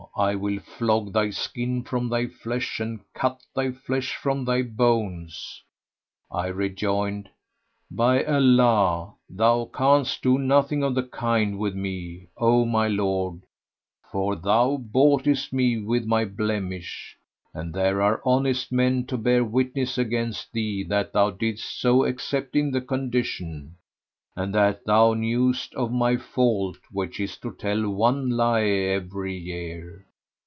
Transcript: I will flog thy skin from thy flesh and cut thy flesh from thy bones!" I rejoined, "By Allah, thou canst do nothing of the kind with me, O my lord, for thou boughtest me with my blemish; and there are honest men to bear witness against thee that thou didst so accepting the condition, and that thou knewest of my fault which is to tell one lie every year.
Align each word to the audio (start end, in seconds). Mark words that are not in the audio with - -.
I 0.17 0.35
will 0.35 0.59
flog 0.59 1.13
thy 1.13 1.29
skin 1.29 1.83
from 1.83 2.09
thy 2.09 2.27
flesh 2.27 2.81
and 2.81 2.99
cut 3.13 3.41
thy 3.55 3.71
flesh 3.71 4.13
from 4.15 4.43
thy 4.43 4.61
bones!" 4.61 5.63
I 6.29 6.47
rejoined, 6.47 7.29
"By 7.89 8.25
Allah, 8.25 9.13
thou 9.29 9.69
canst 9.73 10.21
do 10.21 10.37
nothing 10.37 10.83
of 10.83 10.95
the 10.95 11.03
kind 11.03 11.57
with 11.57 11.75
me, 11.75 12.27
O 12.37 12.65
my 12.65 12.89
lord, 12.89 13.41
for 14.11 14.35
thou 14.35 14.75
boughtest 14.77 15.53
me 15.53 15.77
with 15.77 16.05
my 16.05 16.25
blemish; 16.25 17.17
and 17.53 17.73
there 17.73 18.01
are 18.01 18.21
honest 18.25 18.69
men 18.71 19.05
to 19.07 19.17
bear 19.17 19.43
witness 19.45 19.97
against 19.97 20.51
thee 20.51 20.83
that 20.83 21.13
thou 21.13 21.29
didst 21.31 21.79
so 21.79 22.03
accepting 22.05 22.71
the 22.71 22.81
condition, 22.81 23.75
and 24.35 24.53
that 24.55 24.85
thou 24.85 25.13
knewest 25.13 25.73
of 25.75 25.91
my 25.91 26.15
fault 26.15 26.77
which 26.89 27.19
is 27.19 27.35
to 27.37 27.51
tell 27.55 27.89
one 27.89 28.29
lie 28.29 28.61
every 28.63 29.35
year. 29.35 30.05